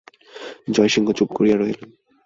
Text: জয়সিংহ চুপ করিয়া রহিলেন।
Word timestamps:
জয়সিংহ 0.67 1.07
চুপ 1.17 1.29
করিয়া 1.37 1.55
রহিলেন। 1.57 1.89